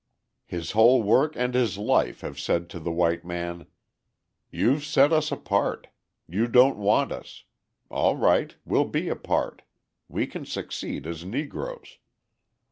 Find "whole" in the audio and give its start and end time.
0.71-1.03